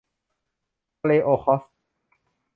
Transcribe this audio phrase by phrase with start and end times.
[0.99, 1.71] ทะเลโอค็อตสค์